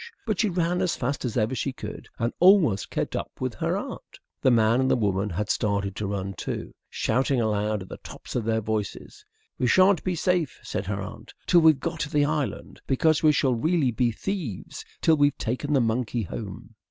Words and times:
But 0.25 0.39
she 0.39 0.49
ran 0.49 0.81
as 0.81 0.95
fast 0.95 1.23
as 1.25 1.37
ever 1.37 1.53
she 1.53 1.71
could, 1.71 2.07
and 2.17 2.33
almost 2.39 2.89
kept 2.89 3.15
up 3.15 3.39
with 3.39 3.53
her 3.53 3.77
aunt. 3.77 4.19
The 4.41 4.49
man 4.49 4.79
and 4.79 4.89
the 4.89 4.95
woman 4.95 5.29
had 5.29 5.51
started 5.51 5.95
to 5.97 6.07
run 6.07 6.33
too, 6.33 6.73
shouting 6.89 7.39
aloud 7.39 7.83
at 7.83 7.89
the 7.89 7.97
tops 7.97 8.35
of 8.35 8.43
their 8.43 8.61
voices. 8.61 9.23
"We 9.59 9.67
shan't 9.67 10.03
be 10.03 10.15
safe," 10.15 10.57
said 10.63 10.87
her 10.87 11.03
aunt, 11.03 11.35
"till 11.45 11.59
we've 11.59 11.79
got 11.79 11.99
to 11.99 12.09
the 12.09 12.25
island; 12.25 12.81
because 12.87 13.21
we 13.21 13.31
shall 13.31 13.53
really 13.53 13.91
be 13.91 14.09
thieves 14.09 14.83
till 15.01 15.17
we've 15.17 15.37
taken 15.37 15.73
the 15.73 15.79
monkey 15.81 16.23
home." 16.23 16.73